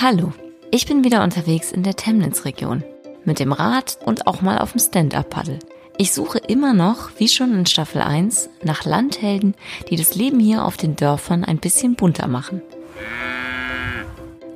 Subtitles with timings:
[0.00, 0.32] Hallo,
[0.72, 2.82] ich bin wieder unterwegs in der Temnitz-Region.
[3.24, 5.60] Mit dem Rad und auch mal auf dem Stand-Up-Paddle.
[5.96, 9.54] Ich suche immer noch, wie schon in Staffel 1, nach Landhelden,
[9.88, 12.60] die das Leben hier auf den Dörfern ein bisschen bunter machen.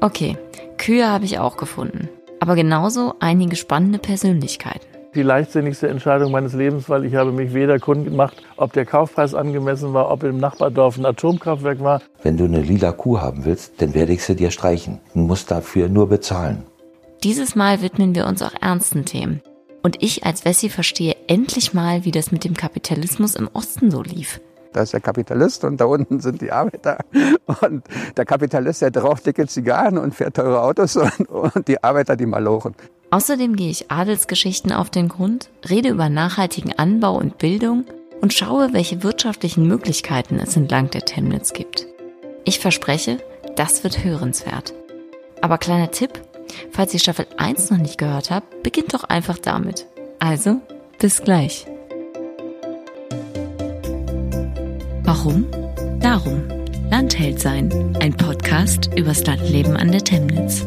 [0.01, 0.37] Okay,
[0.77, 2.09] Kühe habe ich auch gefunden.
[2.41, 7.81] Aber genauso einige spannende Persönlichkeiten die leichtsinnigste Entscheidung meines Lebens, weil ich habe mich weder
[7.81, 12.01] kund gemacht, ob der Kaufpreis angemessen war, ob im Nachbardorf ein Atomkraftwerk war.
[12.23, 15.01] Wenn du eine lila Kuh haben willst, dann werde ich sie dir streichen.
[15.15, 16.63] Du musst dafür nur bezahlen.
[17.25, 19.43] Dieses Mal widmen wir uns auch ernsten Themen.
[19.83, 24.03] Und ich als Wessi verstehe endlich mal, wie das mit dem Kapitalismus im Osten so
[24.03, 24.41] lief.
[24.73, 26.99] Da ist der Kapitalist und da unten sind die Arbeiter.
[27.61, 27.85] Und
[28.17, 32.27] der Kapitalist, der raucht dicke Zigarren und fährt teure Autos und, und die Arbeiter, die
[32.27, 32.77] malochen.
[33.11, 37.87] Außerdem gehe ich Adelsgeschichten auf den Grund, rede über nachhaltigen Anbau und Bildung
[38.21, 41.87] und schaue, welche wirtschaftlichen Möglichkeiten es entlang der Temnitz gibt.
[42.45, 43.19] Ich verspreche,
[43.57, 44.75] das wird hörenswert.
[45.41, 46.21] Aber kleiner Tipp,
[46.71, 49.87] falls ihr Staffel 1 noch nicht gehört habt, beginnt doch einfach damit.
[50.19, 50.61] Also,
[50.99, 51.67] bis gleich.
[55.03, 55.47] Warum?
[56.01, 56.43] Darum.
[56.91, 57.97] Landheld sein.
[58.01, 60.67] Ein Podcast übers Landleben an der Temnitz.